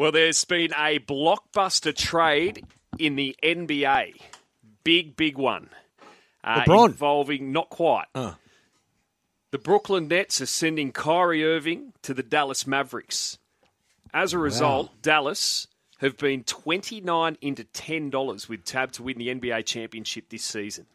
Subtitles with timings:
[0.00, 2.64] Well, there's been a blockbuster trade
[2.98, 4.14] in the NBA.
[4.82, 5.68] Big, big one.
[6.42, 6.86] Uh, LeBron.
[6.86, 8.06] Involving, not quite.
[8.14, 13.36] The Brooklyn Nets are sending Kyrie Irving to the Dallas Mavericks.
[14.14, 15.66] As a result, Dallas
[15.98, 20.86] have been 29 into $10 with Tab to win the NBA championship this season.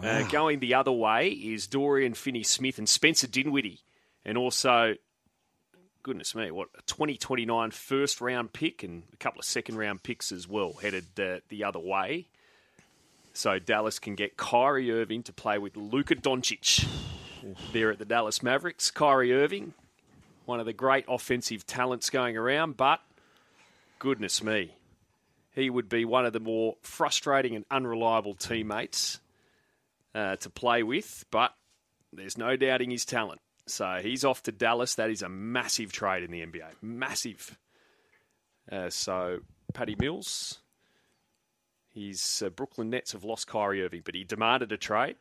[0.00, 3.80] Uh, going the other way is Dorian Finney Smith and Spencer Dinwiddie,
[4.24, 4.94] and also,
[6.02, 10.32] goodness me, what a 2029 first round pick and a couple of second round picks
[10.32, 12.26] as well headed uh, the other way.
[13.34, 16.86] So Dallas can get Kyrie Irving to play with Luka Doncic
[17.72, 18.90] there at the Dallas Mavericks.
[18.90, 19.74] Kyrie Irving,
[20.44, 23.00] one of the great offensive talents going around, but
[23.98, 24.76] goodness me,
[25.54, 29.20] he would be one of the more frustrating and unreliable teammates
[30.14, 31.54] uh, to play with, but
[32.12, 33.40] there's no doubting his talent.
[33.72, 34.96] So he's off to Dallas.
[34.96, 36.82] That is a massive trade in the NBA.
[36.82, 37.58] Massive.
[38.70, 39.38] Uh, so
[39.72, 40.58] Paddy Mills,
[41.94, 45.16] his uh, Brooklyn Nets have lost Kyrie Irving, but he demanded a trade,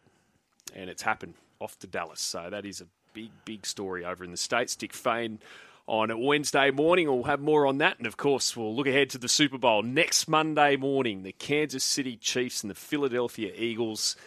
[0.75, 2.19] and it's happened off to Dallas.
[2.19, 4.75] So that is a big, big story over in the States.
[4.75, 5.39] Dick Fain
[5.87, 7.07] on Wednesday morning.
[7.07, 7.99] We'll have more on that.
[7.99, 11.23] And of course, we'll look ahead to the Super Bowl next Monday morning.
[11.23, 14.17] The Kansas City Chiefs and the Philadelphia Eagles.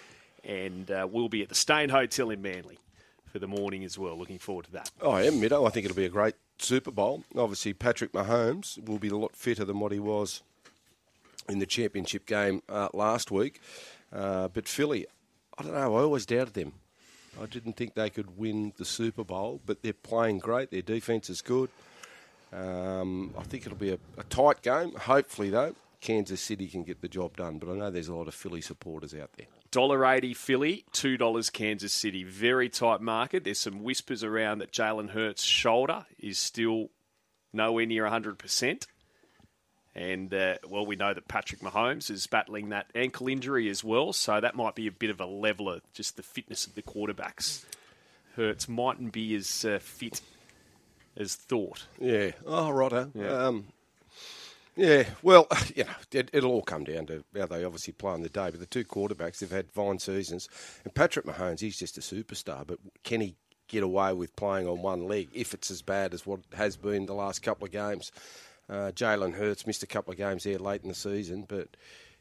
[0.42, 2.78] And uh, we'll be at the Steyne Hotel in Manly
[3.34, 4.16] for the morning as well.
[4.16, 4.92] Looking forward to that.
[5.00, 5.66] Oh, I am, Middo.
[5.66, 7.24] I think it'll be a great Super Bowl.
[7.36, 10.40] Obviously, Patrick Mahomes will be a lot fitter than what he was
[11.48, 13.60] in the championship game uh, last week.
[14.12, 15.06] Uh, but Philly,
[15.58, 15.96] I don't know.
[15.96, 16.74] I always doubted them.
[17.42, 20.70] I didn't think they could win the Super Bowl, but they're playing great.
[20.70, 21.70] Their defense is good.
[22.52, 24.92] Um, I think it'll be a, a tight game.
[24.94, 27.58] Hopefully, though, Kansas City can get the job done.
[27.58, 29.48] But I know there's a lot of Philly supporters out there.
[29.74, 32.24] $1.80 Philly, $2 Kansas City.
[32.24, 33.44] Very tight market.
[33.44, 36.90] There's some whispers around that Jalen Hurts' shoulder is still
[37.52, 38.86] nowhere near 100%.
[39.94, 44.12] And, uh, well, we know that Patrick Mahomes is battling that ankle injury as well,
[44.12, 47.64] so that might be a bit of a leveler, just the fitness of the quarterbacks.
[48.34, 50.20] Hurts mightn't be as uh, fit
[51.16, 51.86] as thought.
[52.00, 52.32] Yeah.
[52.44, 53.12] Oh, righto.
[53.14, 53.46] Yeah.
[53.46, 53.66] Um,
[54.76, 55.04] yeah.
[55.22, 58.28] Well, you know, it, it'll all come down to how they obviously play on the
[58.28, 58.50] day.
[58.50, 60.48] But the two quarterbacks have had fine seasons,
[60.84, 62.66] and Patrick Mahomes, he's just a superstar.
[62.66, 63.36] But can he
[63.68, 67.06] get away with playing on one leg if it's as bad as what has been
[67.06, 68.12] the last couple of games?
[68.68, 71.68] Uh, Jalen Hurts missed a couple of games there late in the season, but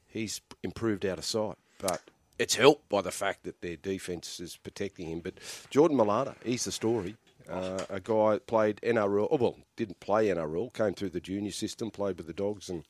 [0.07, 1.55] he's improved out of sight.
[1.79, 2.01] But
[2.39, 5.19] it's helped by the fact that their defense is protecting him.
[5.19, 5.35] But
[5.69, 7.15] Jordan Mailata, he's the story.
[7.49, 11.91] Uh, a guy played NRL, oh, well, didn't play NRL, came through the junior system,
[11.91, 12.85] played with the Dogs and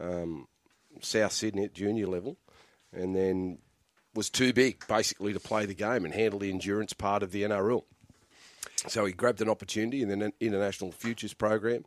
[0.00, 0.48] um,
[1.00, 2.38] South Sydney at junior level,
[2.92, 3.58] and then
[4.14, 7.42] was too big basically to play the game and handle the endurance part of the
[7.42, 7.84] NRL.
[8.86, 11.84] So he grabbed an opportunity in the International Futures Program,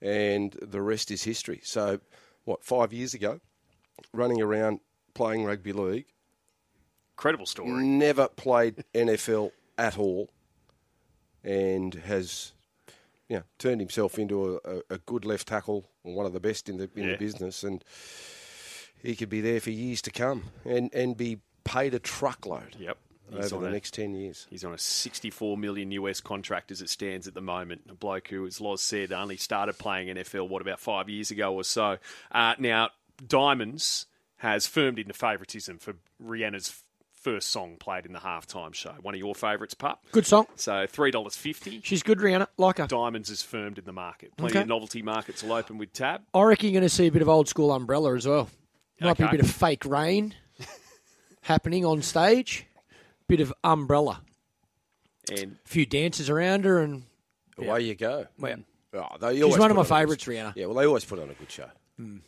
[0.00, 1.60] and the rest is history.
[1.62, 2.00] So,
[2.44, 3.40] what, five years ago,
[4.12, 4.80] running around
[5.14, 6.06] playing rugby league,
[7.16, 7.70] Incredible story.
[7.84, 10.30] never played NFL at all,
[11.44, 12.52] and has
[13.28, 16.76] you know, turned himself into a, a, good left tackle, one of the best in
[16.78, 17.10] the in Yeah.
[17.12, 17.82] the business, and
[19.02, 22.98] he could be there for years to come and, and be paid a truckload Yep.
[23.34, 24.46] He's over the a- next ten years.
[24.50, 27.82] He's on a 64 million US contract as it stands at the moment.
[27.88, 31.54] A bloke who, as Loz said, only started playing NFL, what, about five years ago
[31.54, 31.96] or so.
[32.30, 32.90] Uh, now,
[33.26, 34.04] Diamonds
[34.36, 36.83] has firmed into favouritism for Rihanna's
[37.24, 38.92] first song played in the halftime show.
[39.00, 40.04] One of your favourites, Pup.
[40.12, 40.46] Good song.
[40.56, 41.82] So $3.50.
[41.82, 42.48] She's good, Rihanna.
[42.58, 42.86] Like her.
[42.86, 44.36] Diamonds is firmed in the market.
[44.36, 44.62] Plenty Okay.
[44.62, 46.20] of novelty markets will open with Tab.
[46.34, 48.50] I reckon you're going to see a bit of old school umbrella as well.
[49.00, 50.34] Might be a bit of fake rain
[51.42, 52.66] happening on stage.
[53.26, 54.20] Bit of umbrella.
[55.30, 57.04] And A few dancers around her, and
[57.56, 58.26] Away you go.
[58.38, 58.64] well, mm.
[58.92, 60.52] Oh, they she's one of my on a good- favourites, Rihanna.
[60.56, 61.68] Yeah, well, they always put on a good show.
[62.00, 62.20] Mm.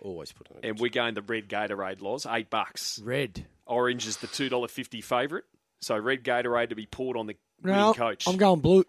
[0.00, 3.00] Always put on a and we're going the red Gatorade laws, eight bucks.
[3.02, 3.46] Red.
[3.66, 5.44] Orange is the two dollar fifty favourite.
[5.80, 8.26] So red Gatorade to be poured on the winning coach.
[8.28, 8.84] I'm going blue.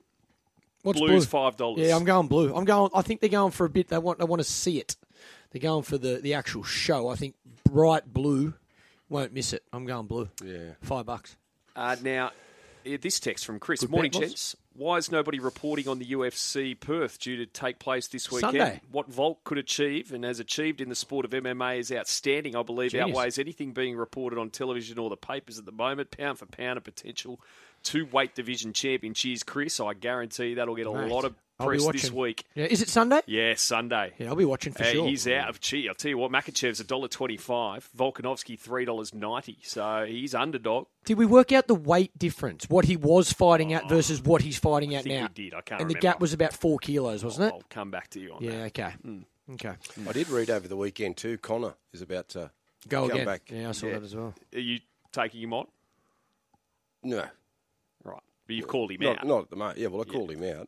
[0.83, 1.41] What's Blue's blue?
[1.41, 1.85] five dollars.
[1.87, 2.55] Yeah, I'm going blue.
[2.55, 2.91] I'm going.
[2.93, 3.89] I think they're going for a bit.
[3.89, 4.19] They want.
[4.19, 4.95] They want to see it.
[5.51, 7.09] They're going for the the actual show.
[7.09, 7.35] I think
[7.65, 8.53] bright blue
[9.09, 9.63] won't miss it.
[9.73, 10.29] I'm going blue.
[10.43, 10.73] Yeah.
[10.81, 11.35] Five bucks.
[11.75, 12.31] Uh, now,
[12.83, 13.81] this text from Chris.
[13.81, 14.29] Good Morning, bet, boss.
[14.29, 14.55] gents.
[14.79, 18.53] Why is nobody reporting on the UFC Perth due to take place this weekend?
[18.53, 18.81] Sunday.
[18.89, 22.55] What Volk could achieve and has achieved in the sport of MMA is outstanding.
[22.55, 23.09] I believe Genius.
[23.09, 26.11] outweighs anything being reported on television or the papers at the moment.
[26.11, 27.41] Pound for pound, a potential
[27.83, 29.13] two weight division champion.
[29.13, 29.79] Cheers, Chris.
[29.79, 32.01] I guarantee that'll get a Mate, lot of I'll be press watching.
[32.01, 32.45] this week.
[32.55, 33.21] Yeah, is it Sunday?
[33.27, 34.13] Yeah, Sunday.
[34.17, 35.07] Yeah, I'll be watching for Uh, sure.
[35.07, 35.87] He's out of gee.
[35.89, 39.57] I'll tell you what, Makhachev's $1.25, Volkanovski $3.90.
[39.63, 40.87] So he's underdog.
[41.05, 42.69] Did we work out the weight difference?
[42.69, 45.27] What he was fighting at versus what he's fighting at think now?
[45.35, 45.53] we did.
[45.53, 47.53] I can't And the gap was about four kilos, wasn't it?
[47.53, 48.51] I'll come back to you on Yeah.
[48.51, 48.57] that.
[48.77, 48.95] Yeah, okay.
[49.01, 49.19] Hmm.
[49.53, 49.73] Okay.
[50.07, 51.37] I did read over the weekend too.
[51.39, 52.51] Conor is about to
[52.87, 53.25] Go come again.
[53.25, 53.41] back.
[53.51, 53.93] Yeah, I saw Yeah.
[53.93, 54.33] that as well.
[54.53, 54.79] Are you
[55.11, 55.67] taking him on?
[57.03, 57.29] No, Right.
[58.49, 59.27] But you've called him not, out.
[59.27, 59.77] not at the moment.
[59.77, 60.67] Yeah, well, I called him out.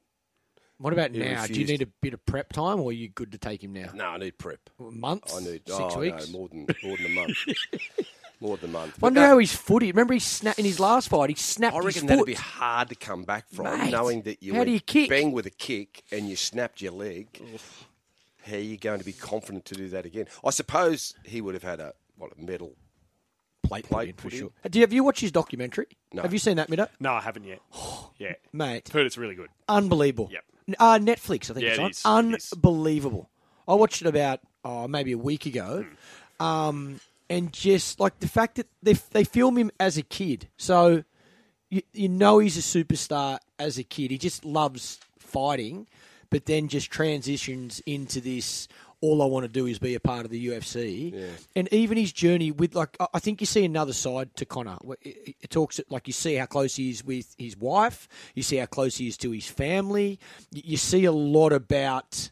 [0.77, 1.47] What about He now?
[1.47, 1.69] Do you refused.
[1.71, 3.89] need a bit of prep time, or are you good to take him now?
[3.91, 4.59] No, I need prep.
[4.77, 5.35] Months?
[5.35, 6.27] I need six oh, weeks.
[6.27, 7.37] No, more than more than a month.
[8.39, 8.93] more than a month.
[8.99, 9.81] But Wonder no, how his foot.
[9.81, 11.31] Remember, he snapped in his last fight.
[11.31, 12.07] He snapped I his reckon foot.
[12.09, 14.79] that'd be hard to come back from, Mate, knowing that you how do went you
[14.79, 15.09] kick?
[15.09, 17.41] bang with a kick and you snapped your leg.
[18.45, 20.27] How are you going to be confident to do that again?
[20.45, 22.75] I suppose he would have had a what a medal.
[23.71, 24.39] Plate, plate put in for put in.
[24.39, 24.51] sure.
[24.65, 25.87] Uh, Do you, have you watched his documentary?
[26.13, 26.21] No.
[26.21, 26.87] Have you seen that, Middo?
[26.99, 27.59] No, I haven't yet.
[28.17, 28.33] yeah.
[28.53, 29.49] Mate, Heard it's really good.
[29.69, 30.29] unbelievable.
[30.31, 30.43] Yep.
[30.79, 32.35] Uh, Netflix, I think Yeah, it's it on.
[32.35, 32.53] is.
[32.53, 33.29] Unbelievable.
[33.67, 35.85] I watched it about oh, maybe a week ago,
[36.39, 36.45] Hmm.
[36.45, 41.03] um, and just like the fact that they they film him as a kid, so
[41.69, 44.11] you you know he's a superstar as a kid.
[44.11, 45.87] He just loves fighting,
[46.29, 48.67] but then just transitions into this.
[49.01, 51.11] All I want to do is be a part of the UFC,
[51.55, 54.77] and even his journey with like I- think you see another side to Conor.
[55.01, 58.57] It it talks like you see how close he is with his wife, you see
[58.57, 60.19] how close he is to his family.
[60.51, 62.29] You see a lot about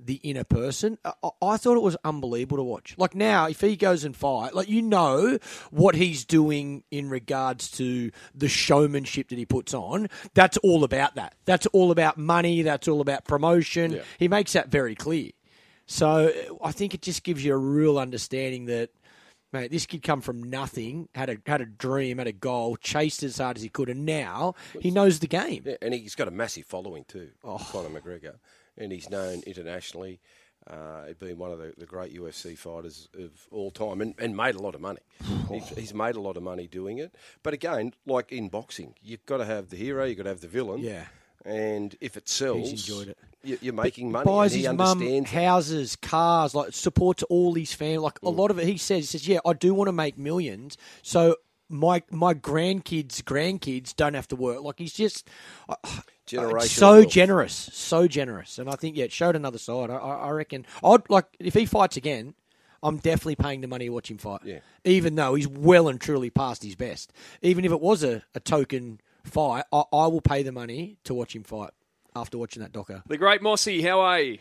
[0.00, 0.96] the inner person.
[1.04, 2.94] I, I- I thought it was unbelievable to watch.
[2.98, 5.38] Like now, if he goes and fight, like you know
[5.70, 10.08] what he's doing in regards to the showmanship that he puts on.
[10.34, 11.34] That's all about that.
[11.46, 12.62] That's all about money.
[12.62, 13.92] That's all about promotion.
[13.92, 14.02] Yeah.
[14.18, 15.30] He makes that very clear.
[15.88, 16.30] So
[16.62, 18.90] I think it just gives you a real understanding that.
[19.50, 23.22] Mate, this kid come from nothing, had a had a dream, had a goal, chased
[23.22, 25.62] as hard as he could, and now he knows the game.
[25.64, 27.56] Yeah, and he's got a massive following too, Oh.
[27.56, 28.34] Conor McGregor,
[28.76, 30.20] and he's known internationally.
[30.70, 34.54] Uh, being one of the, the great UFC fighters of all time, and, and made
[34.54, 35.00] a lot of money.
[35.50, 37.14] He's, he's made a lot of money doing it.
[37.42, 40.42] But again, like in boxing, you've got to have the hero, you've got to have
[40.42, 40.80] the villain.
[40.80, 41.06] Yeah.
[41.44, 43.18] And if it sells, he's enjoyed it.
[43.42, 44.24] you- You're making money.
[44.26, 47.98] buys his mum houses, cars, like supports all his family.
[47.98, 48.26] Like Mm.
[48.28, 50.76] a lot of it, he says, he says, "Yeah, I do want to make millions,
[51.02, 51.36] so
[51.68, 55.28] my my grandkids' grandkids don't have to work." Like he's just
[55.68, 55.76] uh,
[56.26, 56.50] so
[57.00, 57.08] wealth.
[57.08, 59.90] generous, so generous, and I think yeah, it showed another side.
[59.90, 62.34] I, I I reckon I'd like if he fights again.
[62.80, 64.42] I'm definitely paying the money to watch him fight.
[64.44, 64.60] Yeah.
[64.84, 67.12] Even though he's well and truly past his best.
[67.42, 71.14] Even if it was a, a token fight, I, I will pay the money to
[71.14, 71.70] watch him fight
[72.16, 73.02] after watching that docker.
[73.06, 74.38] The great Mossy, how are you?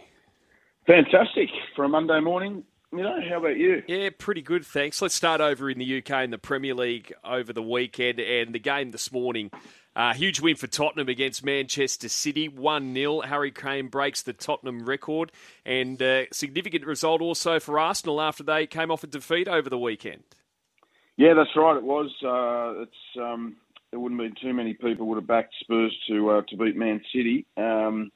[0.85, 2.63] Fantastic for a Monday morning.
[2.93, 3.83] You know, how about you?
[3.87, 5.01] Yeah, pretty good, thanks.
[5.01, 8.59] Let's start over in the UK in the Premier League over the weekend and the
[8.59, 9.51] game this morning.
[9.93, 13.21] Uh, huge win for Tottenham against Manchester City, 1 0.
[13.21, 15.31] Harry Kane breaks the Tottenham record,
[15.65, 19.77] and uh, significant result also for Arsenal after they came off a defeat over the
[19.77, 20.23] weekend.
[21.17, 21.75] Yeah, that's right.
[21.75, 22.11] It was.
[22.23, 23.19] Uh, it's.
[23.19, 23.55] Um,
[23.91, 27.01] there wouldn't be too many people would have backed Spurs to uh, to beat Man
[27.13, 27.45] City.
[27.55, 28.11] Um,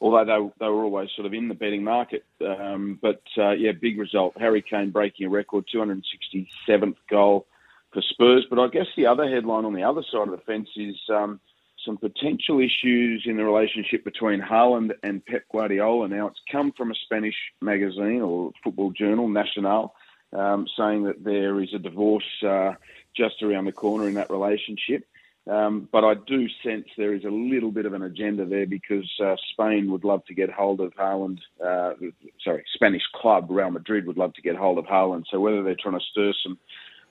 [0.00, 2.24] although they they were always sort of in the betting market.
[2.40, 4.34] Um, but uh, yeah, big result.
[4.38, 7.46] Harry Kane breaking a record, 267th goal
[7.92, 8.46] for Spurs.
[8.48, 11.40] But I guess the other headline on the other side of the fence is um,
[11.84, 16.08] some potential issues in the relationship between Haaland and Pep Guardiola.
[16.08, 19.94] Now, it's come from a Spanish magazine or football journal, Nacional,
[20.36, 22.72] um, saying that there is a divorce uh,
[23.16, 25.06] just around the corner in that relationship.
[25.48, 29.08] Um, but I do sense there is a little bit of an agenda there because
[29.24, 31.38] uh, Spain would love to get hold of Haaland.
[31.64, 31.92] Uh,
[32.42, 35.24] sorry, Spanish club Real Madrid would love to get hold of Haaland.
[35.30, 36.58] So whether they're trying to stir some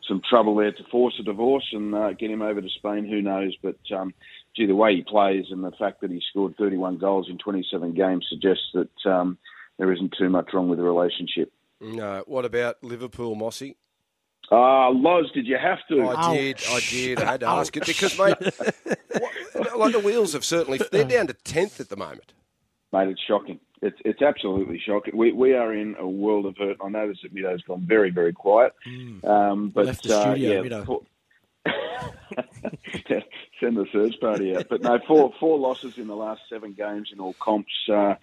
[0.05, 3.22] some trouble there to force a divorce and uh, get him over to Spain, who
[3.22, 3.55] knows?
[3.63, 4.13] But um,
[4.55, 7.94] gee, the way he plays and the fact that he scored 31 goals in 27
[7.94, 9.38] games suggests that um,
[9.79, 11.51] there isn't too much wrong with the relationship.
[11.82, 13.75] No, what about Liverpool, Mossy?
[14.51, 16.08] Ah, Loz, did you have to?
[16.08, 17.20] I did, I did.
[17.20, 18.36] I had to ask it because, mate,
[19.53, 22.34] what, like the wheels have certainly they're down to tenth at the moment.
[22.94, 23.60] Mate, it's shocking.
[23.82, 25.17] It's it's absolutely shocking.
[25.17, 26.77] We we are in a world of hurt.
[26.84, 28.74] I notice that Mido's gone very very quiet.
[29.24, 30.86] Um, but Left the uh, studio, yeah, Mido.
[30.86, 31.01] four-
[33.60, 34.67] send the search party out.
[34.70, 37.74] But no, four four losses in the last seven games in all comps.
[37.91, 38.15] uh,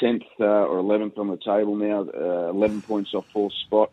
[0.00, 2.06] Tenth uh, or eleventh on the table now.
[2.08, 3.90] Uh, Eleven points off fourth spot.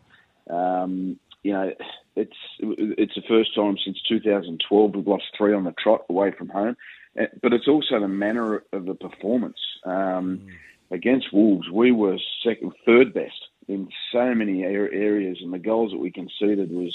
[0.48, 1.72] Um, you know,
[2.16, 6.48] it's it's the first time since 2012 we've lost three on the trot away from
[6.48, 6.76] home.
[7.18, 9.58] Uh, But it's also the manner of the performance.
[9.84, 10.46] Um,
[10.90, 15.98] Against Wolves, we were second, third best in so many areas, and the goals that
[15.98, 16.94] we conceded was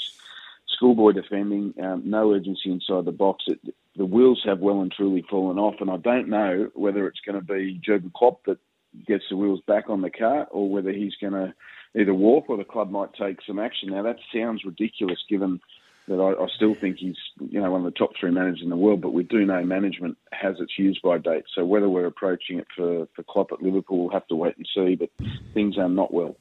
[0.70, 3.44] schoolboy defending, um, no urgency inside the box.
[3.48, 3.60] It,
[3.98, 7.38] the wheels have well and truly fallen off, and I don't know whether it's going
[7.40, 8.60] to be Jurgen Klopp that
[9.08, 11.54] gets the wheels back on the car, or whether he's going to
[12.00, 13.90] either walk or the club might take some action.
[13.90, 15.60] Now that sounds ridiculous, given
[16.08, 18.70] that I, I, still think he's you know one of the top three managers in
[18.70, 21.44] the world, but we do know management has its use by date.
[21.56, 24.68] So whether we're approaching it for for Klopp at Liverpool, we'll have to wait and
[24.74, 24.96] see.
[24.96, 25.10] But
[25.54, 26.36] things are not well.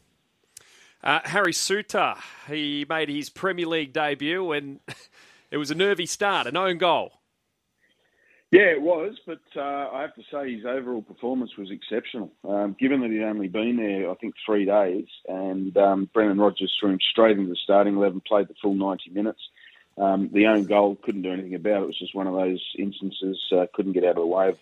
[1.03, 4.81] Uh, Harry Souttar, he made his Premier League debut and
[5.51, 7.20] it was a nervy start, an own goal.
[8.51, 12.33] Yeah, it was, but uh, I have to say his overall performance was exceptional.
[12.43, 16.75] Um, given that he'd only been there, I think, three days, and um, Brendan Rodgers
[16.81, 19.41] threw him straight into the starting eleven, played the full 90 minutes.
[19.97, 21.85] Um, the own goal couldn't do anything about it.
[21.85, 24.59] It was just one of those instances, uh, couldn't get out of the way of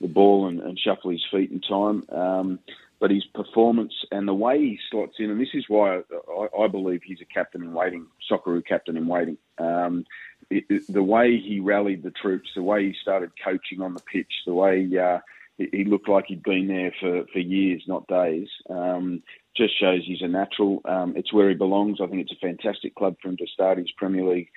[0.00, 2.04] the ball and, and shuffle his feet in time.
[2.10, 2.58] Um,
[3.00, 6.66] but his performance and the way he slots in, and this is why I, I
[6.66, 9.38] believe he's a captain in waiting, Socceroo captain in waiting.
[9.58, 10.04] Um,
[10.50, 14.00] it, it, the way he rallied the troops, the way he started coaching on the
[14.00, 15.18] pitch, the way uh,
[15.58, 19.22] he looked like he'd been there for, for years, not days, um,
[19.56, 20.80] just shows he's a natural.
[20.84, 21.98] Um, it's where he belongs.
[22.00, 24.48] I think it's a fantastic club for him to start his Premier League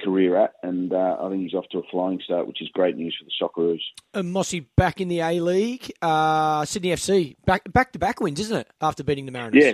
[0.00, 2.96] career at, and uh, I think he's off to a flying start, which is great
[2.96, 3.80] news for the Socceroos.
[4.14, 8.40] And Mossy back in the A League, uh, Sydney FC back back to back wins,
[8.40, 8.68] isn't it?
[8.80, 9.62] After beating the Mariners.
[9.62, 9.72] Yeah,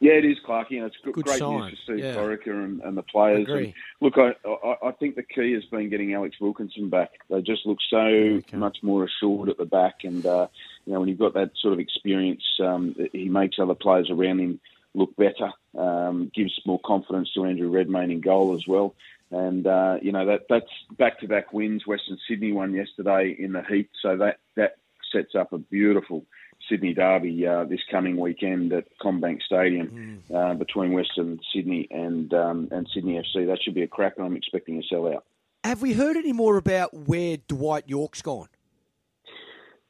[0.00, 1.60] yeah, it is, Clarky, and it's good, good great sign.
[1.60, 2.54] news for Steve yeah.
[2.54, 3.46] and, and, the players.
[3.48, 7.10] And look, I, I, I, think the key has been getting Alex Wilkinson back.
[7.28, 8.56] They just look so okay.
[8.56, 10.46] much more assured at the back, and uh,
[10.86, 14.40] you know when you've got that sort of experience, um, he makes other players around
[14.40, 14.58] him
[14.94, 15.52] look better.
[15.78, 18.94] Um, gives more confidence to Andrew Redmayne in goal as well.
[19.30, 21.86] And uh, you know that that's back-to-back wins.
[21.86, 24.76] Western Sydney won yesterday in the heat, so that that
[25.12, 26.24] sets up a beautiful
[26.68, 30.34] Sydney derby uh, this coming weekend at CommBank Stadium mm.
[30.34, 33.46] uh, between Western Sydney and um, and Sydney FC.
[33.46, 35.22] That should be a crack, And I'm expecting a sellout.
[35.64, 38.48] Have we heard any more about where Dwight Yorke's gone?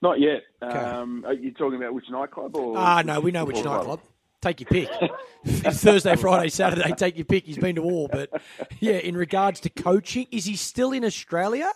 [0.02, 0.42] Not yet.
[0.62, 0.76] Okay.
[0.78, 2.56] Um, are you talking about which nightclub?
[2.56, 4.00] Or ah, no, we know which nightclub.
[4.40, 4.88] Take your pick.
[5.46, 6.92] Thursday, Friday, Saturday.
[6.94, 7.44] Take your pick.
[7.44, 8.30] He's been to all, but
[8.80, 8.94] yeah.
[8.94, 11.70] In regards to coaching, is he still in Australia?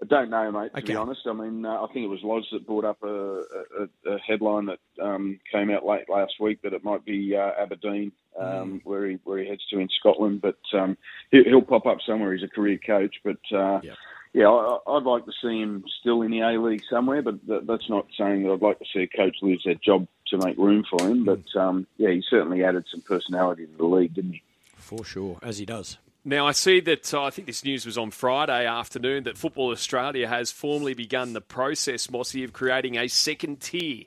[0.00, 0.72] I don't know, mate.
[0.74, 0.92] To okay.
[0.92, 4.12] be honest, I mean, uh, I think it was Loz that brought up a, a,
[4.14, 8.12] a headline that um, came out late last week that it might be uh, Aberdeen,
[8.38, 8.80] um, mm.
[8.84, 10.40] where he where he heads to in Scotland.
[10.40, 10.96] But um,
[11.32, 12.32] he, will pop up somewhere.
[12.32, 13.96] He's a career coach, but uh, yep.
[14.32, 17.20] yeah, I, would like to see him still in the A League somewhere.
[17.20, 20.38] But that's not saying that I'd like to see a coach lose their job to
[20.38, 21.24] make room for him.
[21.24, 21.26] Mm.
[21.26, 24.42] But um, yeah, he certainly added some personality to the league, didn't he?
[24.76, 25.98] For sure, as he does.
[26.24, 29.70] Now, I see that uh, I think this news was on Friday afternoon that Football
[29.70, 34.04] Australia has formally begun the process, Mossy, of creating a second tier.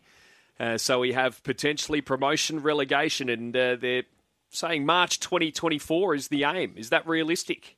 [0.60, 4.03] Uh, so we have potentially promotion relegation, and uh, they're
[4.50, 6.74] saying March 2024 is the aim.
[6.75, 7.77] Is that realistic?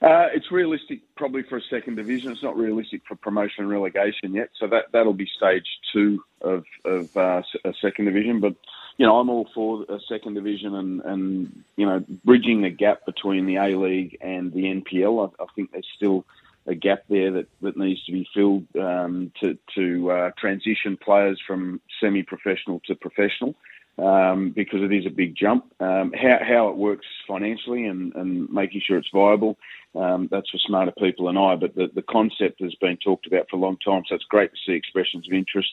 [0.00, 2.30] Uh, it's realistic probably for a second division.
[2.30, 4.50] It's not realistic for promotion and relegation yet.
[4.60, 8.38] So that, that'll be stage two of, of uh, a second division.
[8.38, 8.54] But
[8.98, 13.06] you know, I'm all for a second division and, and you know, bridging the gap
[13.06, 15.30] between the A League and the NPL.
[15.38, 16.24] I, I think there's still
[16.66, 21.40] a gap there that, that needs to be filled um, to, to uh, transition players
[21.46, 23.54] from semi professional to professional
[23.98, 25.72] um, because it is a big jump.
[25.80, 29.58] Um, how, how it works financially and, and making sure it's viable,
[29.94, 33.48] um, that's for smarter people than I, but the, the concept has been talked about
[33.48, 35.68] for a long time, so it's great to see expressions of interest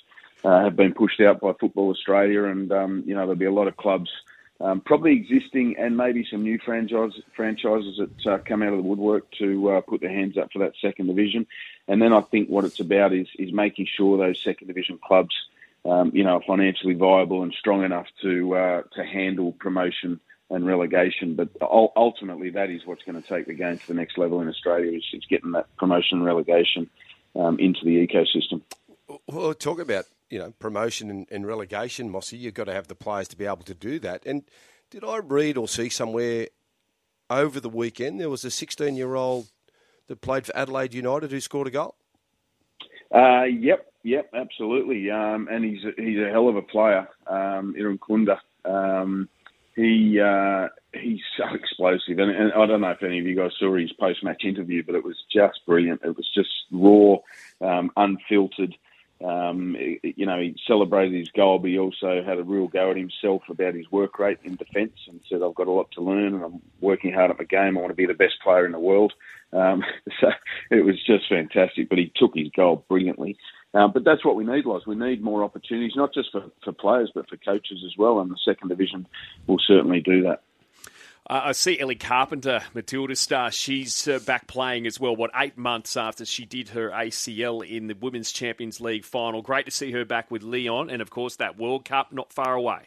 [0.45, 3.51] uh, have been pushed out by Football Australia, and um, you know there'll be a
[3.51, 4.09] lot of clubs,
[4.61, 8.83] um, probably existing and maybe some new franchise, franchises that uh, come out of the
[8.83, 11.47] woodwork to uh, put their hands up for that second division.
[11.87, 15.35] And then I think what it's about is is making sure those second division clubs,
[15.83, 20.19] um, you know, are financially viable and strong enough to uh, to handle promotion
[20.51, 21.33] and relegation.
[21.33, 24.47] But ultimately, that is what's going to take the game to the next level in
[24.47, 24.95] Australia.
[24.95, 26.87] Is, is getting that promotion and relegation
[27.35, 28.61] um, into the ecosystem.
[29.27, 32.37] Well, talk about you know promotion and, and, relegation, Mossy.
[32.37, 34.25] You've got to have the players to be able to do that.
[34.25, 34.43] And
[34.89, 36.47] did I read or see somewhere
[37.29, 39.47] over the weekend there was a 16 year old
[40.07, 41.95] that played for Adelaide United who scored a goal?
[43.13, 45.09] Uh, yep, yep, absolutely.
[45.09, 47.75] Um, and he's a, he's a hell of a player, um,
[48.07, 48.37] Kunda.
[48.63, 49.29] Um,
[49.75, 53.51] he uh, he's so explosive, and, and, I don't know if any of you guys
[53.59, 56.01] saw his post match interview, but it was just brilliant.
[56.03, 57.17] It was just raw,
[57.61, 58.75] um, unfiltered.
[59.23, 62.97] Um, you know, he celebrated his goal, but he also had a real go at
[62.97, 66.33] himself about his work rate in defence and said, I've got a lot to learn
[66.35, 67.77] and I'm working hard at my game.
[67.77, 69.13] I want to be the best player in the world.
[69.53, 69.83] Um,
[70.21, 70.27] so
[70.69, 73.37] it was just fantastic, but he took his goal brilliantly.
[73.73, 74.85] Um, but that's what we need, Loz.
[74.85, 78.19] We need more opportunities, not just for, for players, but for coaches as well.
[78.19, 79.07] And the second division
[79.47, 80.43] will certainly do that.
[81.27, 83.49] Uh, I see Ellie Carpenter, Matilda star.
[83.49, 85.15] She's uh, back playing as well.
[85.15, 89.41] What eight months after she did her ACL in the Women's Champions League final.
[89.41, 92.53] Great to see her back with Lyon, and of course that World Cup not far
[92.53, 92.83] away.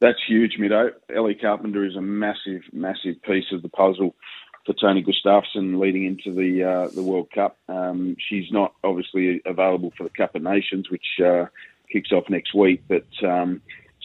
[0.00, 0.90] That's huge, Mido.
[1.14, 4.16] Ellie Carpenter is a massive, massive piece of the puzzle
[4.66, 7.56] for Tony Gustafsson leading into the uh, the World Cup.
[7.68, 11.46] Um, she's not obviously available for the Cup of Nations, which uh,
[11.92, 13.62] kicks off next week, but um,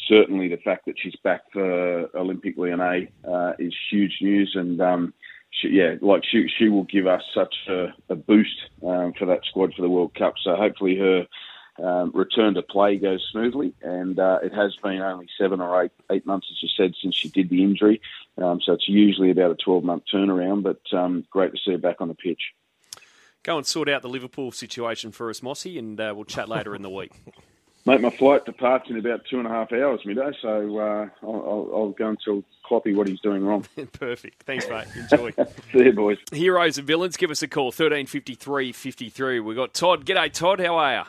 [0.10, 5.14] certainly the fact that she's back for Olympique Lyonnais uh, is huge news, and um,
[5.52, 9.46] she, yeah, like she she will give us such a, a boost um, for that
[9.46, 10.34] squad for the World Cup.
[10.44, 11.28] So hopefully her
[11.84, 15.92] um, return to play goes smoothly, and uh, it has been only seven or eight
[16.12, 18.02] eight months, as you said, since she did the injury.
[18.38, 21.78] Um, so it's usually about a twelve month turnaround, but um, great to see her
[21.78, 22.54] back on the pitch.
[23.44, 26.76] Go and sort out the Liverpool situation for us, Mossy, and uh, we'll chat later
[26.76, 27.14] in the week.
[27.90, 31.72] Mate, my flight departs in about two and a half hours midday, so uh, I'll,
[31.74, 33.66] I'll, go and tell Kloppy what he's doing wrong.
[33.94, 34.44] Perfect.
[34.44, 34.86] Thanks, mate.
[34.96, 35.32] Enjoy.
[35.72, 36.20] See you, boys.
[36.32, 39.40] Heroes and villains, give us a call, 1353 53.
[39.40, 40.06] We've got Todd.
[40.06, 40.60] G'day, Todd.
[40.60, 41.04] How are you?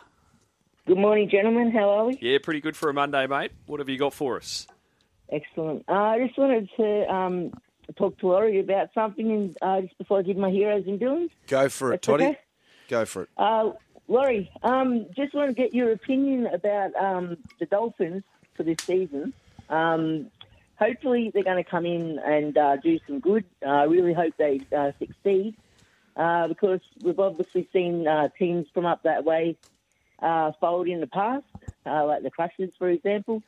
[0.87, 1.71] Good morning, gentlemen.
[1.71, 2.19] How are we?
[2.19, 3.53] Yeah, pretty good for a Monday, mate.
[3.67, 4.67] What have you got for us?
[5.31, 5.85] Excellent.
[5.87, 7.53] Uh, I just wanted to um,
[7.97, 11.31] talk to Laurie about something and, uh, just before I give my heroes and villains.
[11.47, 12.25] Go for it, That's Toddy.
[12.25, 12.39] okay?
[12.89, 13.29] Go for it.
[14.11, 18.23] Uh, Laurie, um, just want to get your opinion about um, the Dolphins
[18.57, 19.33] for this season.
[19.69, 20.31] Um,
[20.77, 23.45] hopefully, they're going to come in and uh, do some good.
[23.67, 25.57] I really hope they uh, succeed
[26.17, 29.57] uh, because we've obviously seen uh, teams from up that way
[30.21, 31.45] uh, fold in the past,
[31.87, 33.43] uh, like the Crushers, for example.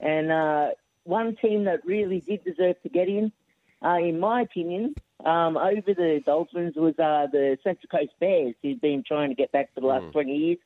[0.00, 0.70] And uh,
[1.04, 3.32] one team that really did deserve to get in,
[3.84, 8.80] uh, in my opinion, um, over the Dolphins was uh, the Central Coast Bears, who've
[8.80, 10.58] been trying to get back for the last 20 years.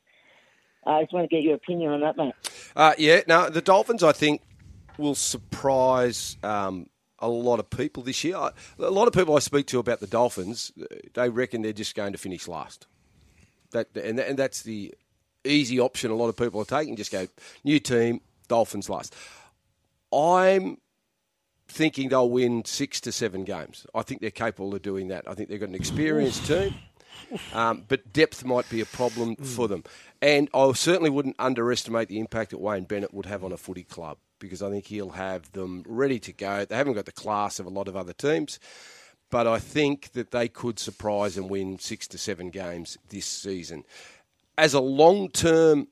[0.87, 2.35] I just want to get your opinion on that, mate.
[2.75, 4.43] Uh, yeah, now the Dolphins, I think,
[4.99, 6.89] will surprise um,
[7.19, 8.37] a lot of people this year.
[8.37, 11.95] A lot of people I speak to about the Dolphins, uh, they reckon they're just
[11.95, 12.87] going to finish last.
[13.73, 14.95] That and, and that's the
[15.45, 16.97] easy option a lot of people are taking.
[16.97, 17.29] Just go
[17.63, 19.15] new team, Dolphins last.
[20.13, 20.79] I'm
[21.71, 23.87] thinking they'll win six to seven games.
[23.95, 25.29] I think they're capable of doing that.
[25.29, 26.75] I think they've got an experienced team.
[27.53, 29.85] Um, but depth might be a problem for them.
[30.21, 33.85] And I certainly wouldn't underestimate the impact that Wayne Bennett would have on a footy
[33.85, 36.65] club because I think he'll have them ready to go.
[36.65, 38.59] They haven't got the class of a lot of other teams,
[39.31, 43.85] but I think that they could surprise and win six to seven games this season.
[44.59, 45.89] As a long term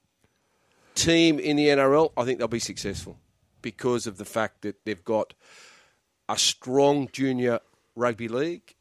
[0.95, 3.19] team in the NRL, I think they'll be successful
[3.62, 5.35] because of the fact that they've got
[6.29, 7.61] a strong junior
[7.94, 8.75] rugby league.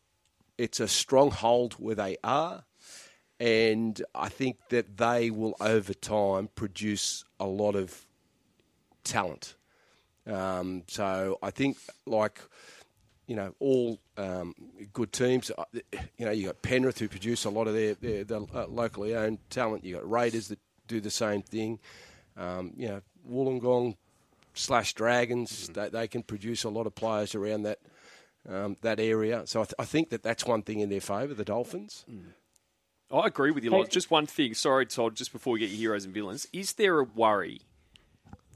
[0.57, 2.63] It's a stronghold where they are,
[3.39, 8.05] and I think that they will over time produce a lot of
[9.03, 9.55] talent.
[10.25, 12.41] Um, so I think like
[13.27, 14.55] you know all um,
[14.93, 15.51] good teams.
[15.57, 15.63] uh,
[16.17, 19.15] You know you got Penrith who produce a lot of their, their, their uh, locally
[19.15, 19.83] owned talent.
[19.85, 21.79] You got Raiders that do the same thing.
[22.35, 23.95] Um, you know Wollongong
[24.57, 25.69] slash Dragons.
[25.69, 27.79] They, they can produce a lot of players around that
[28.49, 29.43] um, that area.
[29.45, 31.33] So I, th- I think that that's one thing in their favour.
[31.33, 32.05] The Dolphins.
[33.11, 33.89] I agree with you, lot.
[33.89, 34.53] Just one thing.
[34.53, 36.47] Sorry, Todd, just before we get your heroes and villains.
[36.51, 37.61] Is there a worry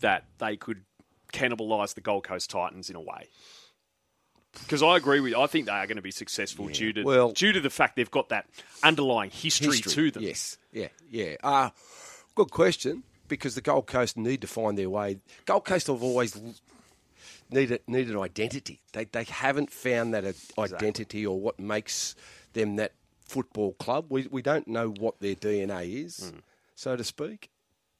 [0.02, 0.84] that they could
[1.32, 3.30] cannibalise the Gold Coast Titans in a way?
[4.60, 5.40] Because I agree with you.
[5.40, 7.96] I think they are going to be successful due to Well- due to the fact
[7.96, 8.48] they've got that
[8.84, 10.24] underlying history, to them.
[10.24, 11.36] Yes, yeah, yeah.
[11.42, 11.70] Uh,
[12.36, 13.04] good question.
[13.32, 15.18] Because the Gold Coast need to find their way.
[15.46, 16.54] Gold Coast have always l-
[17.50, 18.82] need a, need an identity.
[18.92, 20.26] They they haven't found that
[20.60, 22.16] identity or what makes
[22.54, 22.92] them that
[23.24, 24.08] football club.
[24.10, 26.34] We we don't know what their DNA is,
[26.76, 27.50] so to speak.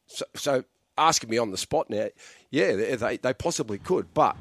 [0.08, 0.64] So, so
[0.98, 2.10] asking me on the spot now,
[2.50, 4.36] yeah, they, they they possibly could, but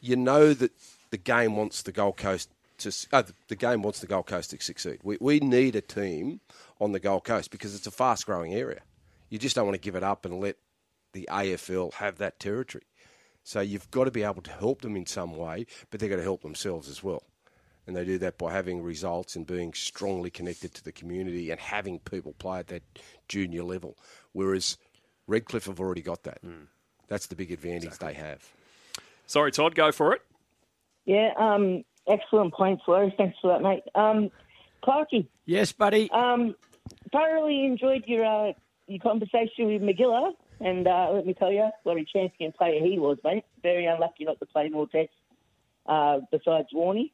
[0.00, 0.72] you know that
[1.10, 4.60] the game wants the Gold Coast to uh, the game wants the Gold Coast to
[4.62, 5.00] succeed.
[5.02, 6.40] We we need a team
[6.80, 8.80] on the Gold Coast because it's a fast growing area.
[9.34, 10.58] You just don't want to give it up and let
[11.12, 12.84] the AFL have that territory.
[13.42, 16.18] So you've got to be able to help them in some way, but they've got
[16.18, 17.24] to help themselves as well.
[17.84, 21.58] And they do that by having results and being strongly connected to the community and
[21.58, 22.84] having people play at that
[23.26, 23.98] junior level.
[24.34, 24.78] Whereas
[25.26, 26.38] Redcliffe have already got that.
[27.08, 28.48] That's the big advantage they have.
[29.26, 30.22] Sorry, Todd, go for it.
[31.06, 33.12] Yeah, um, excellent point, Laurie.
[33.16, 33.82] Thanks for that, mate.
[33.96, 34.30] Um,
[34.84, 36.08] Clarky, Yes, buddy.
[36.12, 36.54] um,
[37.12, 38.52] thoroughly enjoyed your uh,
[38.86, 42.98] your conversation with McGilla, and uh, let me tell you, what a champion player he
[42.98, 43.44] was, mate.
[43.62, 45.14] Very unlucky not to play more tests
[45.86, 47.12] uh, besides Warney.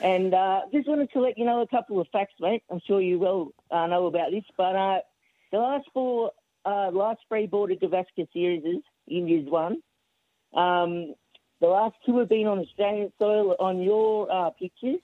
[0.00, 2.62] And uh, just wanted to let you know a couple of facts, mate.
[2.70, 5.00] I'm sure you well uh, know about this, but uh,
[5.52, 6.32] the last four,
[6.64, 9.82] uh, last three Border Gavaskar series, India's won.
[10.54, 11.14] Um,
[11.60, 15.00] the last two have been on Australian soil on your uh, pitches.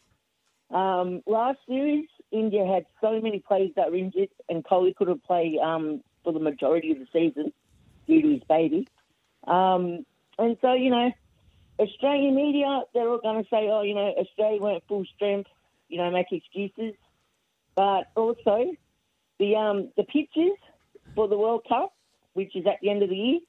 [0.71, 5.23] Um, last series, India had so many players that were injured, and Kohli could have
[5.25, 7.53] played um, for the majority of the season
[8.07, 8.87] due to his baby.
[9.47, 10.05] Um,
[10.39, 11.11] and so, you know,
[11.79, 15.51] Australian media, they're all going to say, oh, you know, Australia weren't full strength,
[15.89, 16.95] you know, make excuses.
[17.75, 18.73] But also,
[19.39, 20.57] the um, the pitches
[21.15, 21.93] for the World Cup,
[22.33, 23.41] which is at the end of the year,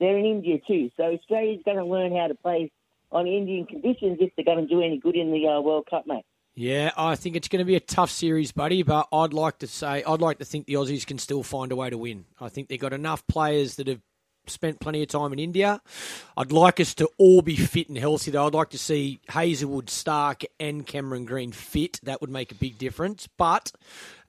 [0.00, 0.90] they're in India too.
[0.96, 2.70] So Australia's going to learn how to play
[3.12, 6.06] on Indian conditions if they're going to do any good in the uh, World Cup,
[6.06, 6.24] mate.
[6.56, 8.82] Yeah, I think it's going to be a tough series, buddy.
[8.82, 11.76] But I'd like to say, I'd like to think the Aussies can still find a
[11.76, 12.26] way to win.
[12.40, 14.00] I think they've got enough players that have
[14.46, 15.80] spent plenty of time in India.
[16.36, 18.46] I'd like us to all be fit and healthy, though.
[18.46, 21.98] I'd like to see Hazlewood, Stark, and Cameron Green fit.
[22.02, 23.28] That would make a big difference.
[23.36, 23.72] But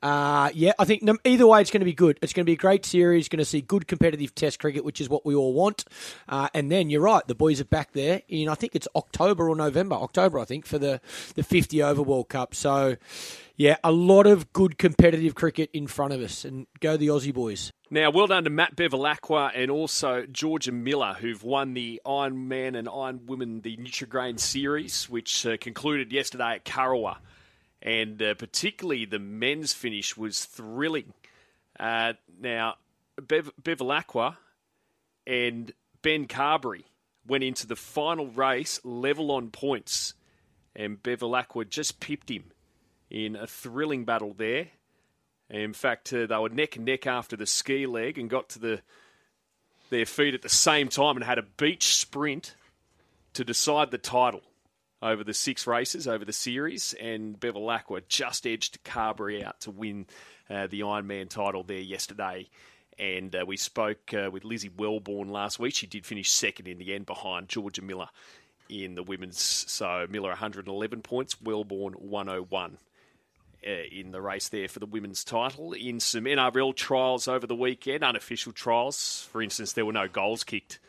[0.01, 2.19] uh, yeah, I think either way, it's going to be good.
[2.21, 3.29] It's going to be a great series.
[3.29, 5.85] Going to see good competitive Test cricket, which is what we all want.
[6.27, 9.49] Uh, and then you're right, the boys are back there in I think it's October
[9.49, 11.01] or November, October I think for the
[11.35, 12.53] the 50 over World Cup.
[12.53, 12.97] So
[13.57, 17.33] yeah, a lot of good competitive cricket in front of us, and go the Aussie
[17.33, 17.71] boys.
[17.89, 22.75] Now, well done to Matt Bevilacqua and also Georgia Miller, who've won the Iron Man
[22.75, 27.17] and Iron Women, the Nutrigrain Series, which uh, concluded yesterday at Kurrawa
[27.85, 31.13] and uh, particularly the men's finish was thrilling.
[31.79, 32.75] Uh, now,
[33.21, 34.37] Bev- Bevilacqua
[35.27, 35.71] and
[36.01, 36.85] Ben Carberry
[37.27, 40.15] went into the final race level on points,
[40.75, 42.45] and Bevilacqua just pipped him
[43.11, 44.69] in a thrilling battle there.
[45.51, 48.59] In fact, uh, they were neck and neck after the ski leg and got to
[48.59, 48.81] the
[49.91, 52.55] their feet at the same time and had a beach sprint
[53.33, 54.41] to decide the title
[55.01, 60.07] over the six races over the series, and Bevilacqua just edged Carberry out to win
[60.49, 62.49] uh, the Ironman title there yesterday.
[62.97, 65.75] And uh, we spoke uh, with Lizzie Welborn last week.
[65.75, 68.07] She did finish second in the end behind Georgia Miller
[68.69, 69.39] in the women's.
[69.41, 72.77] So Miller 111 points, Wellborn 101
[73.65, 75.73] uh, in the race there for the women's title.
[75.73, 80.43] In some NRL trials over the weekend, unofficial trials, for instance, there were no goals
[80.43, 80.79] kicked,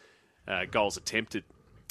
[0.47, 1.45] uh, goals attempted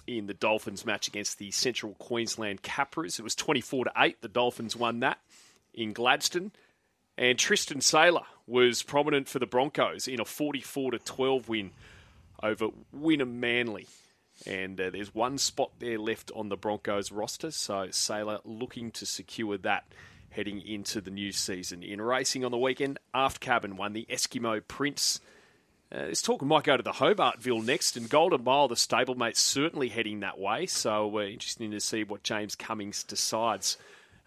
[0.08, 3.20] in the Dolphins match against the Central Queensland Capras.
[3.20, 4.22] It was 24 to 8.
[4.22, 5.20] The Dolphins won that
[5.74, 6.52] in Gladstone.
[7.18, 11.72] And Tristan Sailor was prominent for the Broncos in a 44 to 12 win
[12.44, 13.88] over Wynnum Manly.
[14.46, 19.06] And uh, there's one spot there left on the Broncos roster, so Sailor looking to
[19.06, 19.86] secure that
[20.30, 21.82] heading into the new season.
[21.82, 25.22] In racing on the weekend, Aft Cabin won the Eskimo Prince
[25.92, 29.90] uh, this talk might go to the Hobartville next, and Golden Mile, the stablemate, certainly
[29.90, 30.66] heading that way.
[30.66, 33.78] So we're uh, interesting to see what James Cummings decides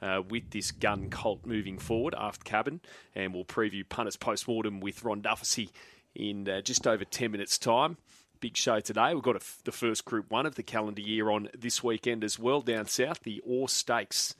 [0.00, 2.80] uh, with this gun cult moving forward after cabin.
[3.14, 5.70] And we'll preview punters post-mortem with Ron Dufficy
[6.14, 7.96] in uh, just over 10 minutes' time.
[8.40, 9.12] Big show today.
[9.12, 12.60] We've got the first Group 1 of the calendar year on this weekend as well
[12.60, 14.36] down south, the Orr Stakes.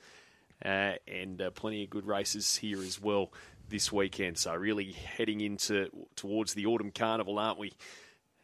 [0.63, 3.31] Uh, and uh, plenty of good races here as well
[3.69, 4.37] this weekend.
[4.37, 7.73] So really heading into towards the autumn carnival, aren't we?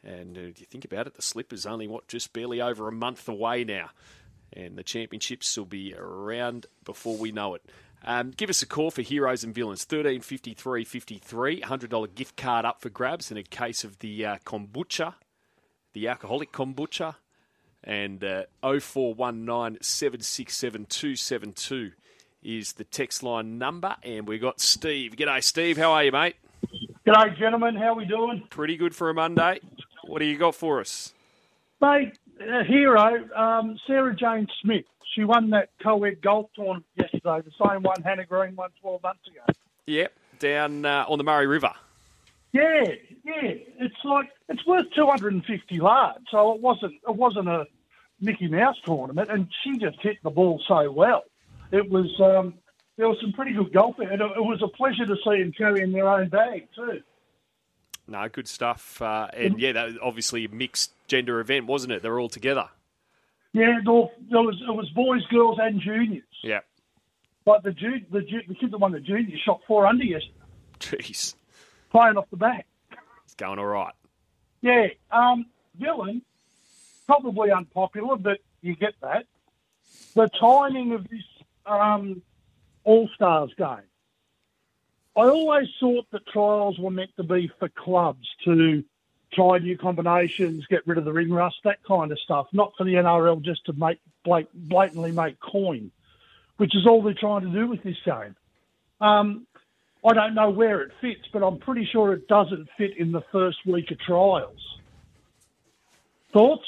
[0.03, 2.87] And uh, if you think about it, the slip is only what just barely over
[2.87, 3.89] a month away now,
[4.53, 7.63] and the championships will be around before we know it.
[8.03, 11.89] Um, give us a call for Heroes and Villains, thirteen fifty three fifty three, hundred
[11.89, 15.15] dollar gift card up for grabs in a case of the uh, kombucha,
[15.93, 17.15] the alcoholic kombucha,
[17.83, 21.91] and uh, 0419 767 272
[22.45, 23.95] is the text line number.
[24.03, 25.15] And we've got Steve.
[25.15, 25.77] G'day, Steve.
[25.77, 26.35] How are you, mate?
[27.05, 27.75] G'day, gentlemen.
[27.75, 28.43] How are we doing?
[28.49, 29.59] Pretty good for a Monday.
[30.03, 31.13] What do you got for us?
[31.81, 34.85] Mate, a hero, um, Sarah Jane Smith.
[35.13, 39.27] She won that co-ed golf tournament yesterday, the same one Hannah Green won 12 months
[39.27, 39.59] ago.
[39.87, 41.71] Yep, down uh, on the Murray River.
[42.51, 42.83] Yeah,
[43.23, 43.53] yeah.
[43.79, 47.65] It's like it's worth 250 large, so it wasn't it wasn't a
[48.19, 51.23] Mickey Mouse tournament, and she just hit the ball so well
[51.75, 52.53] it was um,
[52.97, 55.51] there was some pretty good golf there, and it, was a pleasure to see them
[55.57, 57.01] carrying their own bag too.
[58.07, 59.01] No, good stuff.
[59.01, 62.01] Uh, and yeah, that was obviously a mixed gender event, wasn't it?
[62.01, 62.69] They're all together.
[63.53, 66.23] Yeah, there was it was boys, girls, and juniors.
[66.43, 66.59] Yeah.
[67.43, 70.33] But the the, the kid that won the junior shot four under yesterday.
[70.79, 71.35] Jeez.
[71.91, 72.65] Playing off the back.
[73.25, 73.93] It's going all right.
[74.61, 74.87] Yeah.
[75.11, 75.45] Um,
[75.79, 76.21] villain,
[77.05, 79.25] probably unpopular, but you get that.
[80.15, 81.21] The timing of this
[81.65, 82.21] um,
[82.83, 83.89] All Stars game.
[85.17, 88.83] I always thought that trials were meant to be for clubs to
[89.31, 92.83] try new combinations, get rid of the ring rust, that kind of stuff, not for
[92.83, 95.91] the NRL just to make blatantly make coin,
[96.57, 98.35] which is all they're trying to do with this game.
[98.99, 99.47] Um,
[100.05, 103.23] I don't know where it fits, but I'm pretty sure it doesn't fit in the
[103.31, 104.79] first week of trials.
[106.31, 106.65] Thoughts?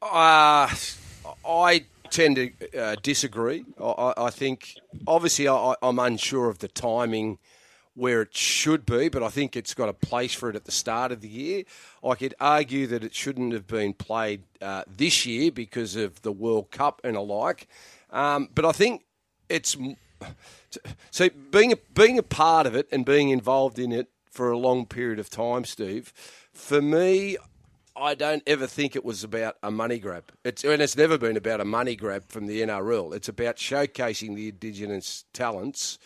[0.00, 0.68] Uh,
[1.48, 1.84] I
[2.16, 3.64] tend to uh, disagree.
[3.78, 4.74] I, I, think,
[5.06, 7.38] obviously, I, I'm unsure of the timing
[7.94, 10.72] where it should be, but I think it's got a place for it at the
[10.72, 11.64] start of the year.
[12.02, 16.32] I could argue that it shouldn't have been played uh, this year because of the
[16.32, 17.68] World Cup and alike.
[18.10, 19.04] Um, but I think
[19.50, 19.76] it's
[21.10, 24.58] so being a, being a part of it and being involved in it for a
[24.58, 26.14] long period of time, Steve.
[26.52, 27.36] For me,
[27.96, 30.24] I don't ever think it was about a money grab.
[30.44, 33.14] It's and it's never been about a money grab from the NRL.
[33.14, 35.98] It's about showcasing the Indigenous talents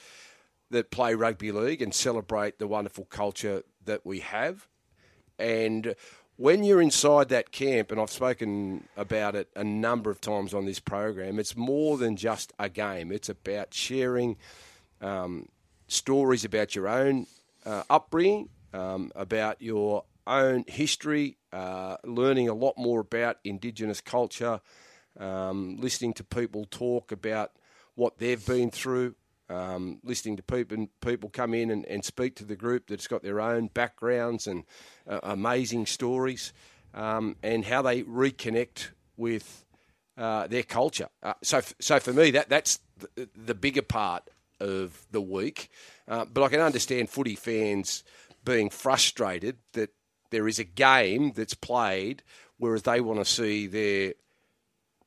[0.70, 4.68] that play rugby league and celebrate the wonderful culture that we have.
[5.38, 5.96] And
[6.36, 10.66] when you're inside that camp, and I've spoken about it a number of times on
[10.66, 13.10] this program, it's more than just a game.
[13.10, 14.36] It's about sharing
[15.00, 15.48] um,
[15.88, 17.26] stories about your own
[17.66, 24.60] uh, upbringing, um, about your own history, uh, learning a lot more about Indigenous culture,
[25.18, 27.52] um, listening to people talk about
[27.94, 29.14] what they've been through,
[29.48, 33.22] um, listening to people people come in and, and, speak to the group that's got
[33.22, 34.62] their own backgrounds and
[35.08, 36.52] uh, amazing stories,
[36.94, 39.64] um, and how they reconnect with
[40.16, 41.08] uh, their culture.
[41.22, 42.78] Uh, so, so for me, that that's
[43.16, 45.70] the, the bigger part of the week.
[46.06, 48.04] Uh, but I can understand footy fans
[48.44, 49.90] being frustrated that
[50.30, 52.22] there is a game that's played,
[52.58, 54.14] whereas they want to see their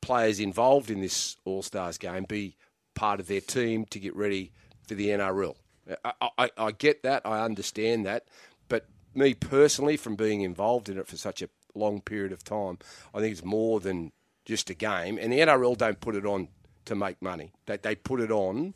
[0.01, 2.55] players involved in this All Stars game be
[2.93, 4.51] part of their team to get ready
[4.87, 5.55] for the NRL.
[6.03, 8.25] I, I, I get that, I understand that,
[8.69, 12.79] but me personally, from being involved in it for such a long period of time,
[13.13, 14.11] I think it's more than
[14.45, 15.17] just a game.
[15.19, 16.49] And the NRL don't put it on
[16.85, 17.51] to make money.
[17.65, 18.73] They, they put it on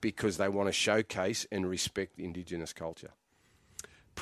[0.00, 3.10] because they want to showcase and respect Indigenous culture.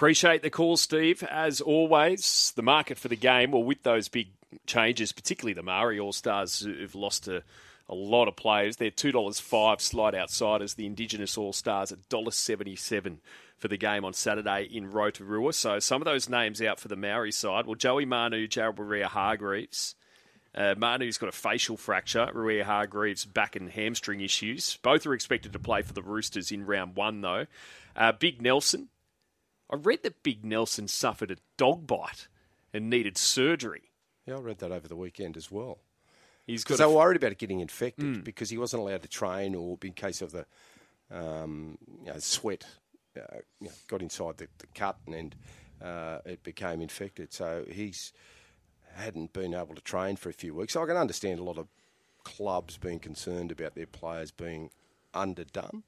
[0.01, 1.23] Appreciate the call, Steve.
[1.25, 4.29] As always, the market for the game, well, with those big
[4.65, 7.43] changes, particularly the Maori All Stars who've lost a,
[7.87, 10.73] lot of players, they're $2.05 slide outsiders.
[10.73, 13.19] The Indigenous All Stars at $1.77
[13.59, 15.53] for the game on Saturday in Rotorua.
[15.53, 17.67] So some of those names out for the Maori side.
[17.67, 19.97] Well, Joey Manu, Jared Waerea-Hargreaves.
[20.55, 22.27] Uh, Manu's got a facial fracture.
[22.35, 24.79] Waerea-Hargreaves back and hamstring issues.
[24.83, 27.45] Both are expected to play for the Roosters in round one, though.
[27.95, 28.89] Uh, Big Nelson,
[29.71, 32.29] I read that Big Nelson suffered a dog bite
[32.73, 33.91] and needed surgery.
[34.27, 35.79] Yeah, I read that over the weekend as well.
[36.47, 38.25] He's because they were worried about it getting infected mm.
[38.25, 40.47] because he wasn't allowed to train or in case of the
[41.11, 42.65] um, you know, sweat
[43.17, 45.35] uh, you know, got inside the, the cut and
[45.83, 47.33] uh, it became infected.
[47.33, 48.13] So he's
[48.95, 50.73] hadn't been able to train for a few weeks.
[50.73, 51.69] So I can understand a lot of
[52.25, 54.71] clubs being concerned about their players being
[55.15, 55.85] underdone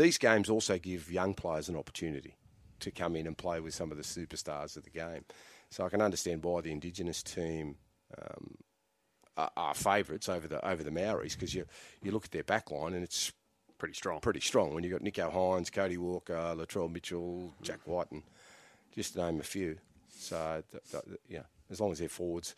[0.00, 2.34] these games also give young players an opportunity
[2.80, 5.24] to come in and play with some of the superstars of the game.
[5.70, 7.76] So I can understand why the Indigenous team
[8.18, 8.56] um,
[9.36, 11.66] are, are favourites over the over the Maoris because you
[12.02, 13.32] you look at their backline and it's
[13.78, 14.20] pretty strong.
[14.20, 18.22] Pretty strong when you've got Nicho Hynes, Cody Walker, Latrell Mitchell, Jack Wighton, and
[18.94, 19.78] just to name a few.
[20.10, 22.54] So th- th- yeah, as long as their forwards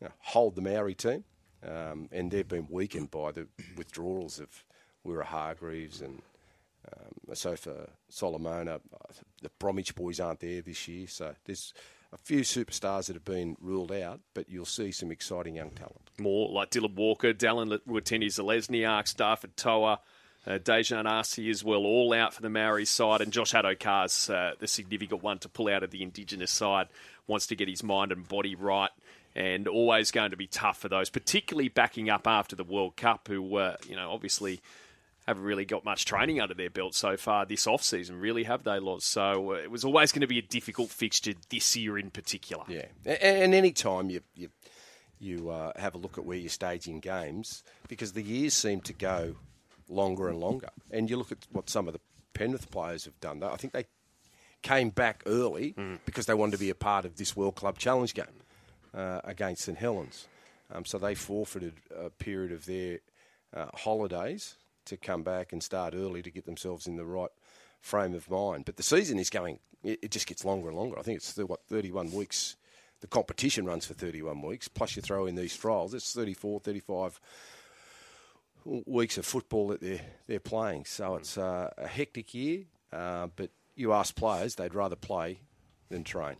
[0.00, 1.24] you know, hold the Maori team,
[1.66, 4.48] um, and they've been weakened by the withdrawals of
[5.06, 6.20] Waerea-Hargreaves and
[6.86, 8.80] um, so for Solomona,
[9.42, 11.74] the Bromwich boys aren't there this year, so there's
[12.12, 16.10] a few superstars that have been ruled out, but you'll see some exciting young talent.
[16.18, 19.98] More like Dylan Walker, Dallin Watene Zelezniak, Starford To'a,
[20.46, 24.52] uh, Dejan Arce as well, all out for the Maori side, and Josh Addo-Carr's uh,
[24.58, 26.88] the significant one to pull out of the Indigenous side.
[27.26, 28.90] Wants to get his mind and body right,
[29.36, 33.28] and always going to be tough for those, particularly backing up after the World Cup,
[33.28, 34.60] who uh, you know obviously
[35.30, 38.64] haven't really got much training under their belt so far this off season, really, have
[38.64, 39.04] they, Loz?
[39.04, 42.64] So uh, it was always going to be a difficult fixture this year in particular.
[42.68, 44.48] Yeah, and, and any time you you,
[45.18, 48.92] you uh, have a look at where you're staging games, because the years seem to
[48.92, 49.36] go
[49.88, 52.00] longer and longer, and you look at what some of the
[52.34, 53.40] Penrith players have done.
[53.40, 53.86] Though I think they
[54.62, 55.98] came back early mm.
[56.04, 58.26] because they wanted to be a part of this World Club Challenge game
[58.94, 60.28] uh, against St Helens.
[60.72, 62.98] Um, so they forfeited a period of their
[63.54, 64.56] uh, holidays
[64.90, 67.30] to come back and start early to get themselves in the right
[67.80, 68.64] frame of mind.
[68.66, 70.98] But the season is going, it, just gets longer and longer.
[70.98, 72.56] I think it's, what, 31 weeks.
[73.00, 75.94] The competition runs for 31 weeks, plus you throw in these trials.
[75.94, 77.20] It's 34, 35
[78.64, 80.84] weeks of football that they're, they're playing.
[80.84, 85.40] So it's uh, a hectic year, uh, but you ask players, they'd rather play
[85.88, 86.36] than train.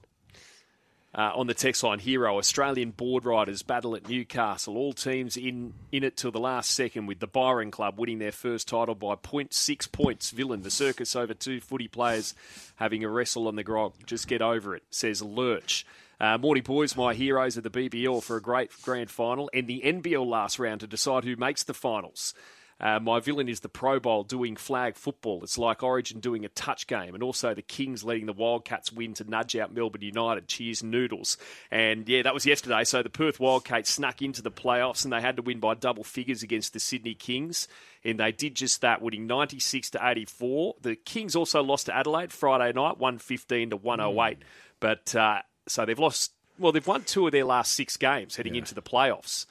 [1.13, 4.77] Uh, on the text line, Hero, Australian board riders battle at Newcastle.
[4.77, 8.31] All teams in, in it till the last second, with the Byron Club winning their
[8.31, 10.31] first title by 0.6 points.
[10.31, 12.35] Villain, the circus over two footy players
[12.77, 13.95] having a wrestle on the grog.
[14.07, 15.85] Just get over it, says Lurch.
[16.21, 20.27] Uh, Boys, my heroes of the BBL for a great grand final, and the NBL
[20.27, 22.35] last round to decide who makes the finals.
[22.81, 25.43] Uh, my villain is the Pro Bowl doing flag football.
[25.43, 29.15] It's like Origin doing a touch game, and also the Kings letting the Wildcats win
[29.15, 30.49] to nudge out Melbourne United.
[30.49, 31.37] Cheers, noodles.
[31.71, 32.85] And yeah, that was yesterday.
[32.85, 36.05] So the Perth Wildcats snuck into the playoffs, and they had to win by double
[36.05, 37.69] figures against the Sydney Kings.
[38.03, 40.77] And they did just that, winning 96 to 84.
[40.81, 44.39] The Kings also lost to Adelaide Friday night, 115 to 108.
[44.39, 44.43] Mm.
[44.81, 48.55] But uh, so they've lost, well, they've won two of their last six games heading
[48.55, 48.61] yeah.
[48.61, 49.45] into the playoffs.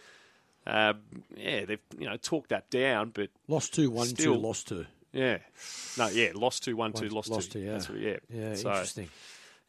[0.67, 0.93] Uh,
[1.36, 4.86] yeah, they've you know talked that down, but lost two, one, still, two, lost two.
[5.12, 5.39] Yeah,
[5.98, 7.60] no, yeah, lost two, one, two, lost, lost two.
[7.60, 7.65] two.
[7.65, 9.10] Yeah, That's what, yeah, yeah, so, interesting.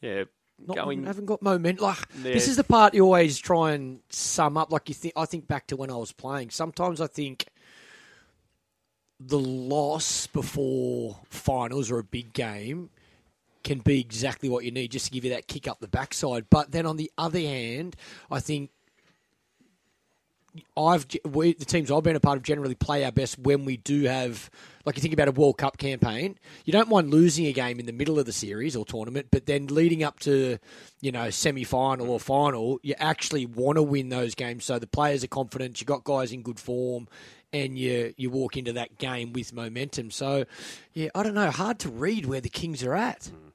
[0.03, 0.25] Yeah,
[0.67, 1.81] not, going, haven't got moment.
[1.81, 2.33] Like yeah.
[2.33, 4.73] this is the part you always try and sum up.
[4.73, 6.51] Like you think, I think back to when I was playing.
[6.51, 7.47] Sometimes I think
[9.19, 12.91] the loss before finals or a big game
[13.63, 16.47] can be exactly what you need just to give you that kick up the backside.
[16.49, 17.97] But then on the other hand,
[18.31, 18.71] I think
[20.77, 23.77] I've we, the teams I've been a part of generally play our best when we
[23.77, 24.51] do have
[24.85, 26.39] like you think about a World Cup campaign.
[26.65, 29.47] You don't mind losing a game in the middle of the series or tournament, but
[29.47, 30.59] then leading up to
[31.01, 34.87] you know semi final or final, you actually want to win those games so the
[34.87, 35.81] players are confident.
[35.81, 37.09] You got guys in good form,
[37.53, 40.11] and you you walk into that game with momentum.
[40.11, 40.45] So
[40.93, 41.51] yeah, I don't know.
[41.51, 43.27] Hard to read where the Kings are at.
[43.27, 43.50] Hmm.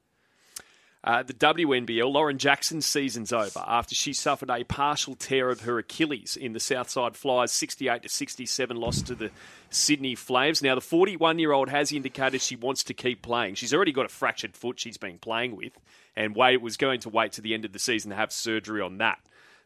[1.06, 5.78] Uh, the WNBL, Lauren Jackson's season's over after she suffered a partial tear of her
[5.78, 9.30] Achilles in the Southside Flyers 68 to 67 loss to the
[9.70, 10.63] Sydney Flames.
[10.63, 13.54] Now, the 41 year old has indicated she wants to keep playing.
[13.54, 15.74] She's already got a fractured foot she's been playing with,
[16.15, 18.82] and Wade was going to wait to the end of the season to have surgery
[18.82, 19.20] on that.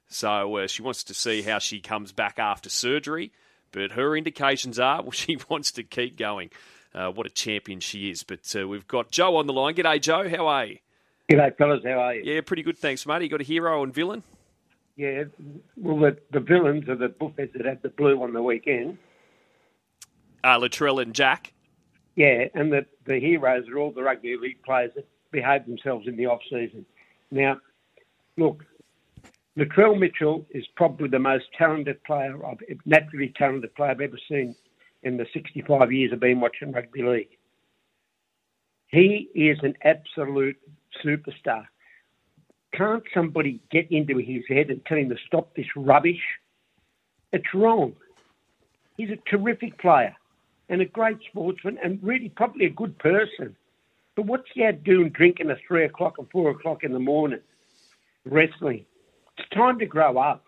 [0.09, 3.31] So uh, she wants to see how she comes back after surgery,
[3.71, 6.49] but her indications are well, she wants to keep going.
[6.93, 8.23] Uh, what a champion she is.
[8.23, 9.75] But uh, we've got Joe on the line.
[9.75, 10.27] G'day, Joe.
[10.27, 10.79] How are you?
[11.29, 11.81] G'day, fellas.
[11.83, 12.23] How are you?
[12.25, 13.21] Yeah, pretty good, thanks, mate.
[13.21, 14.23] You got a hero and villain?
[14.95, 15.25] Yeah,
[15.77, 18.97] well, the, the villains are the buffets that had the blue on the weekend.
[20.43, 21.53] Uh, Latrell and Jack?
[22.15, 26.17] Yeah, and the, the heroes are all the rugby league players that behave themselves in
[26.17, 26.85] the off season.
[27.31, 27.59] Now,
[28.35, 28.65] look,
[29.57, 34.55] Latrell Mitchell is probably the most talented player, I've, naturally talented player I've ever seen
[35.03, 37.37] in the 65 years I've been watching rugby league.
[38.87, 40.57] He is an absolute
[41.03, 41.65] superstar.
[42.73, 46.21] Can't somebody get into his head and tell him to stop this rubbish?
[47.31, 47.95] It's wrong.
[48.97, 50.15] He's a terrific player
[50.67, 53.55] and a great sportsman and really probably a good person.
[54.15, 57.39] But what's he out doing drinking at three o'clock and four o'clock in the morning?
[58.25, 58.85] Wrestling.
[59.37, 60.45] It's time to grow up.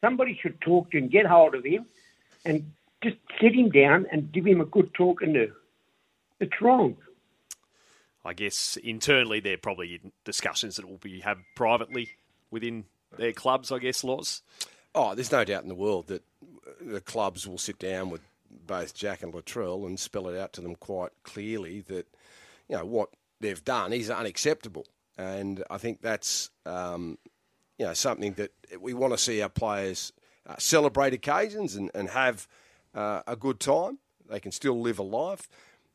[0.00, 1.86] Somebody should talk to him, get hold of him,
[2.44, 5.52] and just sit him down and give him a good talking to.
[6.40, 6.96] It's wrong.
[8.24, 12.10] I guess internally they're probably discussions that will be had privately
[12.50, 12.84] within
[13.18, 13.70] their clubs.
[13.70, 14.42] I guess, Loz.
[14.94, 16.22] Oh, there's no doubt in the world that
[16.80, 18.20] the clubs will sit down with
[18.66, 22.06] both Jack and Latrell and spell it out to them quite clearly that
[22.68, 23.10] you know what
[23.40, 24.86] they've done is unacceptable,
[25.18, 27.18] and I think that's um,
[27.78, 30.12] you know something that we want to see our players
[30.46, 32.46] uh, celebrate occasions and, and have
[32.94, 33.98] uh, a good time.
[34.30, 35.48] They can still live a life,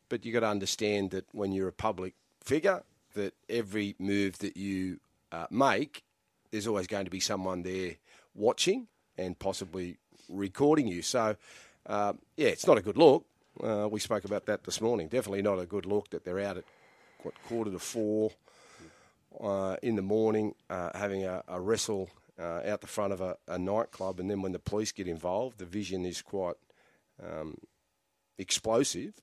[0.10, 4.58] but you've got to understand that when you're a public figure, that every move that
[4.58, 5.00] you
[5.32, 6.04] uh, make,
[6.52, 7.96] there's always going to be someone there
[8.36, 11.02] watching and possibly recording you.
[11.02, 11.36] So,
[11.86, 13.26] uh, yeah, it's not a good look.
[13.62, 15.08] Uh, we spoke about that this morning.
[15.08, 16.64] Definitely not a good look that they're out at
[17.24, 18.32] what quarter to four
[19.42, 23.36] uh, in the morning uh, having a, a wrestle uh, out the front of a,
[23.48, 26.56] a, nightclub, and then when the police get involved, the vision is quite
[27.22, 27.58] um,
[28.38, 29.14] explosive.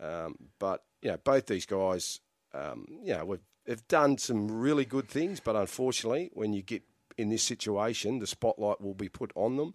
[0.00, 2.20] Um, but you know, both these guys,
[2.52, 5.40] um, you know, have done some really good things.
[5.40, 6.82] But unfortunately, when you get
[7.16, 9.74] in this situation, the spotlight will be put on them.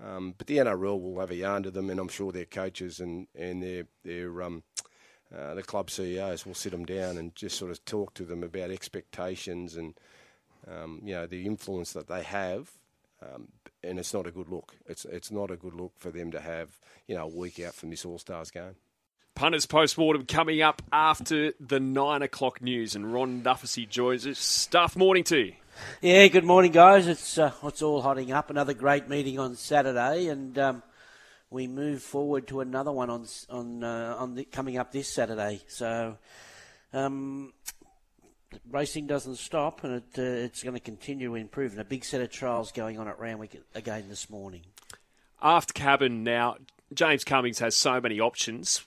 [0.00, 3.00] Um, but the NRL will have a yarn to them, and I'm sure their coaches
[3.00, 4.62] and and their their um,
[5.36, 8.42] uh, the club CEOs will sit them down and just sort of talk to them
[8.42, 9.94] about expectations and
[10.66, 12.70] um, you know the influence that they have.
[13.20, 13.48] Um,
[13.82, 14.76] and it's not a good look.
[14.86, 17.74] It's it's not a good look for them to have you know a week out
[17.74, 18.76] from this All Stars game.
[19.38, 24.66] Punters postmortem coming up after the nine o'clock news, and Ron Dufficy joins us.
[24.66, 25.52] Duff morning to you.
[26.02, 27.06] Yeah, good morning, guys.
[27.06, 28.50] It's uh, it's all hotting up.
[28.50, 30.82] Another great meeting on Saturday, and um,
[31.50, 35.60] we move forward to another one on on uh, on the, coming up this Saturday.
[35.68, 36.18] So.
[36.92, 37.52] Um,
[38.68, 41.72] racing doesn't stop, and it, uh, it's going to continue to improve.
[41.72, 44.62] And a big set of trials going on at Randwick again this morning.
[45.40, 46.56] Aft cabin now.
[46.92, 48.84] James Cummings has so many options.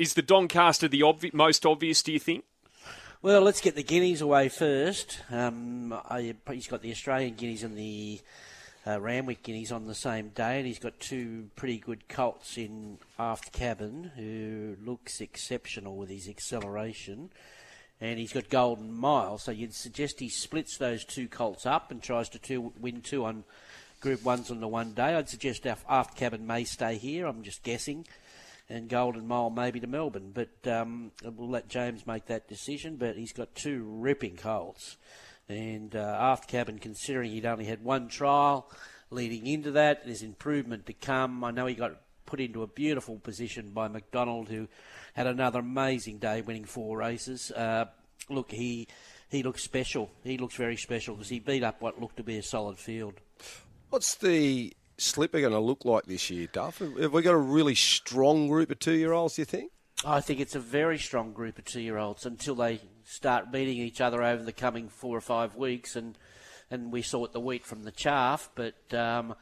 [0.00, 2.02] Is the Doncaster the obvi- most obvious?
[2.02, 2.44] Do you think?
[3.20, 5.20] Well, let's get the guineas away first.
[5.30, 8.18] Um, I, he's got the Australian guineas and the
[8.86, 12.96] uh, Randwick guineas on the same day, and he's got two pretty good colts in
[13.18, 17.28] aft cabin who looks exceptional with his acceleration.
[18.00, 22.02] And he's got Golden Mile, so you'd suggest he splits those two colts up and
[22.02, 23.44] tries to two, win two on
[24.00, 25.14] Group Ones on the one day.
[25.14, 27.26] I'd suggest aft cabin may stay here.
[27.26, 28.06] I'm just guessing
[28.70, 30.32] and Golden Mile maybe to Melbourne.
[30.32, 32.96] But um, we'll let James make that decision.
[32.96, 34.96] But he's got two ripping colts.
[35.48, 38.70] And uh, aft cabin, considering he'd only had one trial
[39.10, 41.44] leading into that, there's improvement to come.
[41.44, 44.68] I know he got put into a beautiful position by McDonald, who
[45.14, 47.50] had another amazing day, winning four races.
[47.50, 47.86] Uh,
[48.28, 48.86] look, he
[49.28, 50.10] he looks special.
[50.22, 53.14] He looks very special because he beat up what looked to be a solid field.
[53.90, 56.78] What's the slipper going to look like this year, Duff?
[56.78, 59.36] Have we got a really strong group of two-year-olds?
[59.36, 59.72] Do you think?
[60.04, 64.22] I think it's a very strong group of two-year-olds until they start beating each other
[64.22, 66.16] over the coming four or five weeks, and
[66.70, 68.48] and we sort the wheat from the chaff.
[68.54, 69.34] But um,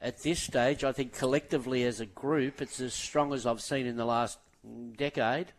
[0.00, 3.86] at this stage, I think collectively as a group, it's as strong as I've seen
[3.86, 4.38] in the last
[4.96, 5.52] decade.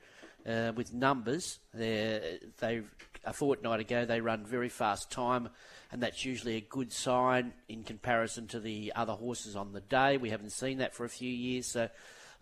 [0.45, 2.81] Uh, with numbers, they they
[3.25, 5.49] a fortnight ago they run very fast time
[5.91, 10.17] and that's usually a good sign in comparison to the other horses on the day.
[10.17, 11.87] We haven't seen that for a few years, so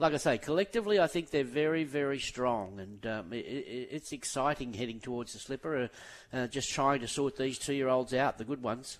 [0.01, 4.11] like I say, collectively, I think they're very, very strong, and um, it, it, it's
[4.11, 5.89] exciting heading towards the slipper.
[6.33, 8.97] Uh, uh, just trying to sort these two-year-olds out, the good ones.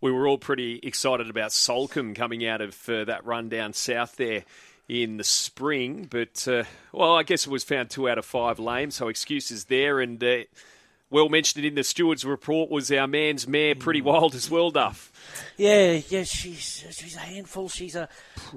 [0.00, 4.16] We were all pretty excited about Soulcombe coming out of uh, that run down south
[4.16, 4.44] there
[4.88, 8.58] in the spring, but uh, well, I guess it was found two out of five
[8.58, 10.38] lame, so excuses there, and uh,
[11.10, 15.12] well mentioned in the steward's report was our man's mare, Pretty Wild as well, Duff.
[15.56, 17.68] Yeah, yeah, she's she's a handful.
[17.68, 18.08] She's a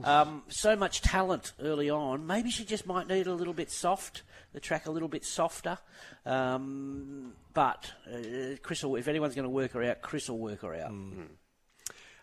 [0.04, 2.26] um, so much talent early on.
[2.28, 4.22] Maybe she just might need a little bit soft,
[4.54, 5.80] the track a little bit softer.
[6.26, 10.62] Um, but uh, Chris, will, if anyone's going to work her out, Chris will work
[10.62, 10.92] her out.
[10.92, 11.28] Mm.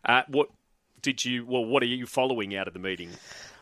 [0.04, 0.48] Uh, what
[1.02, 1.44] did you?
[1.44, 3.10] Well, what are you following out of the meeting?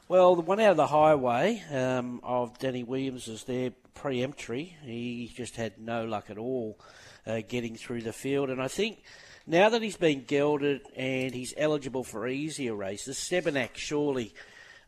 [0.09, 4.77] Well, the one out of the highway um, of Danny Williams is there pre-emptory.
[4.85, 6.79] He just had no luck at all
[7.27, 9.03] uh, getting through the field, and I think
[9.47, 14.33] now that he's been gelded and he's eligible for easier races, Sebenak surely.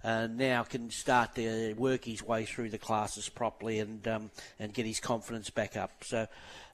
[0.02, 4.72] Uh, now can start to work his way through the classes properly and um, and
[4.72, 5.90] get his confidence back up.
[6.04, 6.26] So,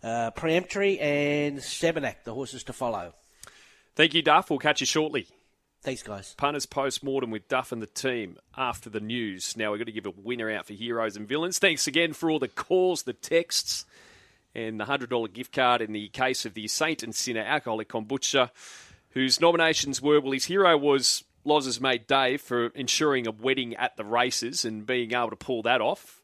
[0.05, 3.15] uh, preemptory and Sebenak, the horses to follow.
[3.97, 4.49] Thank you, Duff.
[4.49, 5.27] We'll catch you shortly.
[5.87, 6.35] Thanks, guys.
[6.37, 9.57] Punters post mortem with Duff and the team after the news.
[9.57, 11.61] Now we've got to give a winner out for heroes and villains.
[11.61, 13.85] Thanks again for all the calls, the texts,
[14.53, 18.51] and the $100 gift card in the case of the Saint and Sinner alcoholic kombucha,
[19.11, 23.97] whose nominations were well, his hero was Loz's mate Dave for ensuring a wedding at
[23.97, 26.21] the races and being able to pull that off.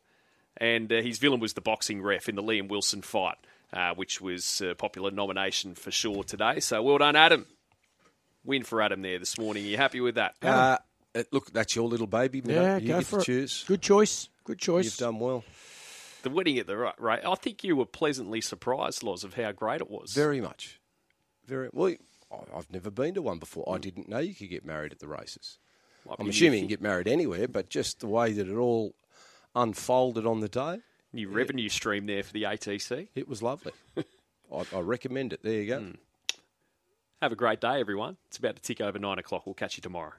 [0.56, 3.38] And uh, his villain was the boxing ref in the Liam Wilson fight,
[3.72, 6.58] uh, which was a popular nomination for sure today.
[6.58, 7.46] So well done, Adam
[8.44, 9.64] win for Adam there this morning.
[9.64, 10.34] Are you happy with that?
[10.42, 10.78] Uh,
[11.30, 12.42] look, that's your little baby.
[12.44, 13.24] Yeah, you go for it.
[13.24, 13.64] Choose.
[13.66, 14.28] Good choice.
[14.44, 14.84] Good choice.
[14.84, 15.44] You've done well.
[16.22, 17.20] The wedding at the right rate.
[17.26, 20.12] I think you were pleasantly surprised, Loz, of how great it was.
[20.12, 20.80] Very much.
[21.46, 21.96] Very well.
[22.56, 23.72] I've never been to one before.
[23.72, 25.58] I didn't know you could get married at the races.
[26.18, 28.94] I'm assuming you can get married anywhere, but just the way that it all
[29.54, 30.80] unfolded on the day.
[31.12, 31.36] New yeah.
[31.36, 33.08] revenue stream there for the ATC.
[33.14, 33.72] It was lovely.
[33.96, 35.42] I, I, recommend it.
[35.42, 35.78] There you go.
[35.80, 35.96] Mm.
[37.22, 38.16] Have a great day, everyone.
[38.26, 39.46] It's about to tick over nine o'clock.
[39.46, 40.14] We'll catch you tomorrow.